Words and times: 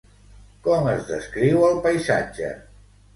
Com 0.67 0.87
es 0.93 1.03
descriu 1.09 1.65
el 1.67 1.77
paisatge? 1.83 2.49